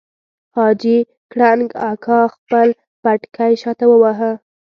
[0.55, 0.97] حاجي
[1.31, 2.67] کړنګ اکا خپل
[3.01, 4.31] پټکی شاته وواهه.